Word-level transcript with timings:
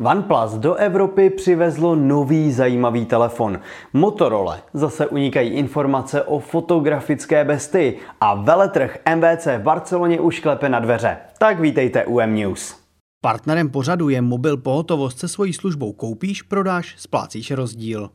OnePlus 0.00 0.52
do 0.52 0.74
Evropy 0.74 1.30
přivezlo 1.30 1.94
nový 1.94 2.52
zajímavý 2.52 3.06
telefon. 3.06 3.60
Motorola 3.92 4.58
zase 4.74 5.06
unikají 5.06 5.50
informace 5.50 6.22
o 6.22 6.38
fotografické 6.38 7.44
bestii 7.44 7.98
a 8.20 8.34
veletrh 8.34 8.98
MVC 9.16 9.46
v 9.46 9.62
Barceloně 9.62 10.20
už 10.20 10.40
klepe 10.40 10.68
na 10.68 10.80
dveře. 10.80 11.16
Tak 11.38 11.60
vítejte 11.60 12.04
u 12.04 12.20
M 12.20 12.34
News. 12.34 12.76
Partnerem 13.20 13.70
pořadu 13.70 14.08
je 14.08 14.22
mobil 14.22 14.56
pohotovost 14.56 15.18
se 15.18 15.28
svojí 15.28 15.52
službou 15.52 15.92
koupíš, 15.92 16.42
prodáš, 16.42 16.94
splácíš 16.98 17.50
rozdíl. 17.50 18.10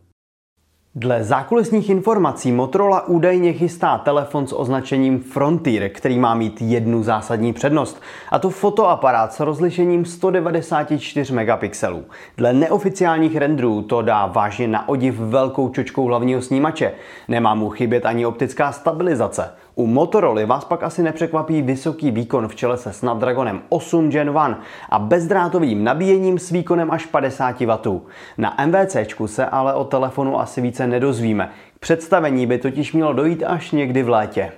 Dle 0.95 1.23
zákulisních 1.23 1.89
informací 1.89 2.51
Motorola 2.51 3.07
údajně 3.07 3.53
chystá 3.53 3.97
telefon 3.97 4.47
s 4.47 4.55
označením 4.55 5.19
Frontier, 5.19 5.89
který 5.89 6.19
má 6.19 6.35
mít 6.35 6.61
jednu 6.61 7.03
zásadní 7.03 7.53
přednost, 7.53 8.01
a 8.31 8.39
to 8.39 8.49
fotoaparát 8.49 9.33
s 9.33 9.39
rozlišením 9.39 10.05
194 10.05 11.33
megapixelů. 11.33 12.05
Dle 12.37 12.53
neoficiálních 12.53 13.35
renderů 13.35 13.81
to 13.81 14.01
dá 14.01 14.25
vážně 14.25 14.67
na 14.67 14.89
odiv 14.89 15.19
velkou 15.19 15.69
čočkou 15.69 16.05
hlavního 16.05 16.41
snímače. 16.41 16.91
Nemá 17.27 17.55
mu 17.55 17.69
chybět 17.69 18.05
ani 18.05 18.25
optická 18.25 18.71
stabilizace. 18.71 19.51
U 19.79 19.87
Motorola 19.87 20.45
vás 20.45 20.65
pak 20.65 20.83
asi 20.83 21.03
nepřekvapí 21.03 21.61
vysoký 21.61 22.11
výkon 22.11 22.47
v 22.47 22.55
čele 22.55 22.77
se 22.77 22.93
Snapdragonem 22.93 23.61
8 23.69 24.09
Gen 24.09 24.27
1 24.27 24.61
a 24.89 24.99
bezdrátovým 24.99 25.83
nabíjením 25.83 26.39
s 26.39 26.51
výkonem 26.51 26.91
až 26.91 27.05
50 27.05 27.61
W. 27.61 28.01
Na 28.37 28.57
MVC 28.65 28.97
se 29.25 29.45
ale 29.45 29.73
o 29.73 29.83
telefonu 29.83 30.39
asi 30.39 30.61
více 30.61 30.87
nedozvíme. 30.87 31.49
K 31.75 31.79
představení 31.79 32.45
by 32.45 32.57
totiž 32.57 32.93
mělo 32.93 33.13
dojít 33.13 33.43
až 33.43 33.71
někdy 33.71 34.03
v 34.03 34.09
létě. 34.09 34.51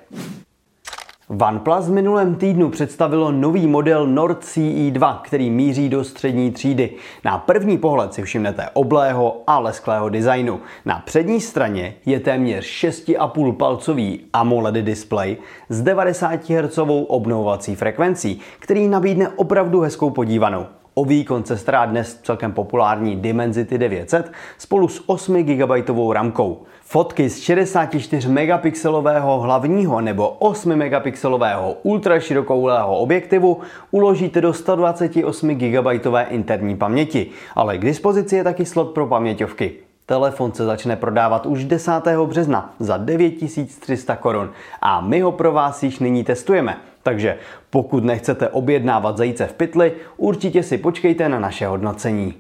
OnePlus 1.40 1.86
v 1.86 1.92
minulém 1.92 2.36
týdnu 2.36 2.70
představilo 2.70 3.32
nový 3.32 3.68
model 3.68 4.08
Nord 4.08 4.44
CE2, 4.44 5.20
který 5.22 5.50
míří 5.50 5.90
do 5.90 6.04
střední 6.04 6.52
třídy. 6.52 6.94
Na 7.26 7.38
první 7.38 7.78
pohled 7.78 8.14
si 8.14 8.24
všimnete 8.24 8.70
oblého 8.74 9.44
a 9.48 9.60
lesklého 9.60 10.10
designu. 10.10 10.60
Na 10.86 11.00
přední 11.06 11.42
straně 11.42 11.94
je 12.06 12.20
téměř 12.20 12.66
6,5 12.66 13.56
palcový 13.56 14.20
AMOLED 14.34 14.76
display 14.76 15.38
s 15.70 15.82
90 15.82 16.50
Hz 16.50 16.80
obnovovací 17.08 17.76
frekvencí, 17.76 18.40
který 18.60 18.88
nabídne 18.88 19.30
opravdu 19.30 19.80
hezkou 19.80 20.10
podívanou. 20.10 20.66
O 21.02 21.06
výkon 21.06 21.44
se 21.44 21.72
dnes 21.86 22.20
celkem 22.24 22.52
populární 22.52 23.16
Dimensity 23.16 23.78
900 23.78 24.32
spolu 24.58 24.88
s 24.88 25.04
8 25.06 25.44
GB 25.44 25.72
ramkou. 26.12 26.64
Fotky 26.82 27.30
z 27.30 27.40
64 27.40 28.30
megapixelového 28.30 29.40
hlavního 29.40 30.02
nebo 30.02 30.30
8 30.30 30.76
megapixelového 30.76 31.74
ultraširokouhlého 31.84 32.98
objektivu 32.98 33.60
uložíte 33.92 34.42
do 34.42 34.54
128 34.54 35.50
GB 35.50 35.86
interní 36.30 36.78
paměti, 36.78 37.30
ale 37.56 37.78
k 37.78 37.86
dispozici 37.86 38.36
je 38.36 38.44
taky 38.44 38.66
slot 38.66 38.90
pro 38.92 39.08
paměťovky. 39.08 39.74
Telefon 40.06 40.54
se 40.54 40.66
začne 40.66 40.96
prodávat 40.96 41.46
už 41.46 41.66
10. 41.66 41.92
března 42.26 42.74
za 42.80 42.98
9300 42.98 44.16
korun 44.16 44.50
a 44.82 45.02
my 45.02 45.22
ho 45.22 45.32
pro 45.32 45.52
vás 45.52 45.84
již 45.84 46.00
nyní 46.00 46.24
testujeme. 46.24 46.91
Takže 47.04 47.38
pokud 47.70 48.04
nechcete 48.04 48.50
objednávat 48.50 49.18
zajíce 49.18 49.48
v 49.48 49.54
pytli, 49.54 49.94
určitě 50.18 50.64
si 50.64 50.78
počkejte 50.78 51.30
na 51.30 51.40
naše 51.40 51.68
hodnocení. 51.68 52.34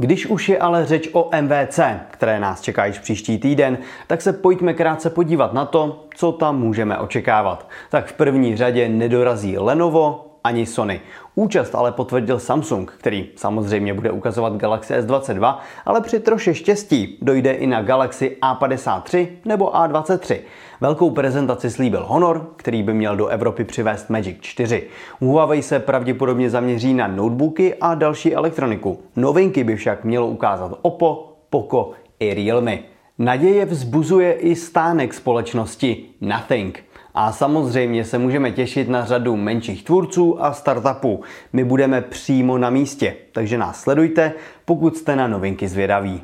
Když 0.00 0.26
už 0.26 0.48
je 0.48 0.58
ale 0.58 0.86
řeč 0.86 1.08
o 1.12 1.30
MVC, 1.40 1.80
které 2.10 2.40
nás 2.40 2.60
čeká 2.60 2.86
již 2.86 2.98
příští 2.98 3.38
týden, 3.38 3.78
tak 4.06 4.22
se 4.22 4.32
pojďme 4.32 4.74
krátce 4.74 5.10
podívat 5.10 5.52
na 5.52 5.64
to, 5.64 6.06
co 6.14 6.32
tam 6.32 6.58
můžeme 6.58 6.98
očekávat. 6.98 7.68
Tak 7.90 8.06
v 8.06 8.12
první 8.12 8.56
řadě 8.56 8.88
nedorazí 8.88 9.58
Lenovo, 9.58 10.27
ani 10.44 10.66
Sony. 10.66 11.00
Účast 11.34 11.74
ale 11.74 11.92
potvrdil 11.92 12.38
Samsung, 12.38 12.92
který 12.98 13.28
samozřejmě 13.36 13.94
bude 13.94 14.10
ukazovat 14.10 14.56
Galaxy 14.56 14.94
S22, 14.94 15.58
ale 15.86 16.00
při 16.00 16.20
troše 16.20 16.54
štěstí 16.54 17.18
dojde 17.22 17.52
i 17.52 17.66
na 17.66 17.82
Galaxy 17.82 18.36
A53 18.42 19.26
nebo 19.44 19.70
A23. 19.70 20.38
Velkou 20.80 21.10
prezentaci 21.10 21.70
slíbil 21.70 22.04
Honor, 22.08 22.46
který 22.56 22.82
by 22.82 22.94
měl 22.94 23.16
do 23.16 23.26
Evropy 23.26 23.64
přivést 23.64 24.10
Magic 24.10 24.36
4. 24.40 24.82
Huawei 25.20 25.62
se 25.62 25.78
pravděpodobně 25.78 26.50
zaměří 26.50 26.94
na 26.94 27.06
notebooky 27.06 27.74
a 27.74 27.94
další 27.94 28.34
elektroniku. 28.34 29.00
Novinky 29.16 29.64
by 29.64 29.76
však 29.76 30.04
mělo 30.04 30.26
ukázat 30.26 30.78
Oppo, 30.82 31.36
Poco 31.50 31.92
i 32.20 32.34
Realme. 32.34 32.78
Naděje 33.18 33.64
vzbuzuje 33.64 34.32
i 34.32 34.54
stánek 34.54 35.14
společnosti 35.14 36.04
Nothing. 36.20 36.84
A 37.20 37.32
samozřejmě 37.32 38.04
se 38.04 38.18
můžeme 38.18 38.50
těšit 38.52 38.88
na 38.88 39.04
řadu 39.04 39.36
menších 39.36 39.84
tvůrců 39.84 40.44
a 40.44 40.52
startupů. 40.52 41.22
My 41.52 41.64
budeme 41.64 42.00
přímo 42.00 42.58
na 42.58 42.70
místě, 42.70 43.16
takže 43.32 43.58
nás 43.58 43.80
sledujte, 43.80 44.32
pokud 44.64 44.96
jste 44.96 45.16
na 45.16 45.28
novinky 45.28 45.68
zvědaví. 45.68 46.22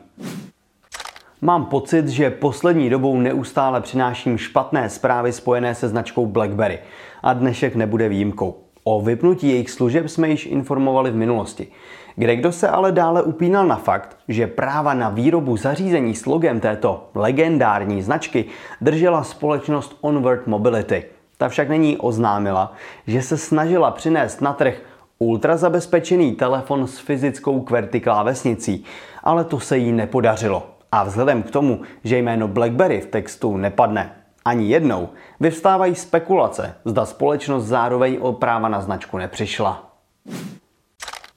Mám 1.40 1.64
pocit, 1.66 2.08
že 2.08 2.30
poslední 2.30 2.90
dobou 2.90 3.20
neustále 3.20 3.80
přináším 3.80 4.38
špatné 4.38 4.90
zprávy 4.90 5.32
spojené 5.32 5.74
se 5.74 5.88
značkou 5.88 6.26
BlackBerry 6.26 6.78
a 7.22 7.32
dnešek 7.32 7.76
nebude 7.76 8.08
výjimkou. 8.08 8.63
O 8.84 9.00
vypnutí 9.00 9.48
jejich 9.48 9.70
služeb 9.70 10.08
jsme 10.08 10.28
již 10.28 10.46
informovali 10.46 11.10
v 11.10 11.16
minulosti. 11.16 11.68
Kde 12.16 12.36
kdo 12.36 12.52
se 12.52 12.68
ale 12.68 12.92
dále 12.92 13.22
upínal 13.22 13.66
na 13.66 13.76
fakt, 13.76 14.16
že 14.28 14.46
práva 14.46 14.94
na 14.94 15.08
výrobu 15.08 15.56
zařízení 15.56 16.14
s 16.14 16.26
logem 16.26 16.60
této 16.60 17.08
legendární 17.14 18.02
značky 18.02 18.44
držela 18.80 19.24
společnost 19.24 19.98
Onward 20.00 20.46
Mobility. 20.46 21.04
Ta 21.38 21.48
však 21.48 21.68
není 21.68 21.96
oznámila, 21.96 22.72
že 23.06 23.22
se 23.22 23.36
snažila 23.36 23.90
přinést 23.90 24.40
na 24.40 24.52
trh 24.52 24.82
ultrazabezpečený 25.18 26.32
telefon 26.32 26.86
s 26.86 26.98
fyzickou 26.98 27.60
QWERTY 27.60 28.00
klávesnicí, 28.00 28.84
ale 29.22 29.44
to 29.44 29.60
se 29.60 29.78
jí 29.78 29.92
nepodařilo. 29.92 30.66
A 30.92 31.04
vzhledem 31.04 31.42
k 31.42 31.50
tomu, 31.50 31.80
že 32.04 32.18
jméno 32.18 32.48
BlackBerry 32.48 33.00
v 33.00 33.06
textu 33.06 33.56
nepadne 33.56 34.23
ani 34.44 34.68
jednou, 34.68 35.08
vyvstávají 35.40 35.94
spekulace, 35.94 36.74
zda 36.84 37.06
společnost 37.06 37.64
zároveň 37.64 38.18
o 38.20 38.32
práva 38.32 38.68
na 38.68 38.80
značku 38.80 39.18
nepřišla. 39.18 39.90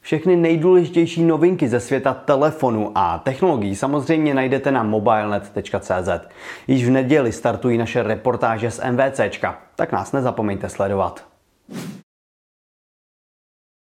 Všechny 0.01 0.35
nejdůležitější 0.35 1.23
novinky 1.23 1.67
ze 1.67 1.79
světa 1.79 2.13
telefonu 2.13 2.91
a 2.95 3.17
technologií 3.17 3.75
samozřejmě 3.75 4.33
najdete 4.33 4.71
na 4.71 4.83
mobilenet.cz. 4.83 6.09
Již 6.67 6.85
v 6.85 6.89
neděli 6.89 7.31
startují 7.31 7.77
naše 7.77 8.03
reportáže 8.03 8.71
z 8.71 8.81
MVCčka, 8.91 9.57
tak 9.75 9.91
nás 9.91 10.11
nezapomeňte 10.11 10.69
sledovat. 10.69 11.26